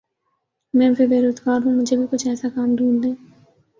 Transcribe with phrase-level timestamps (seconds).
[0.73, 3.13] میں بھی بے روزگار ہوں مجھے بھی کچھ ایسا کام ڈھونڈ دیں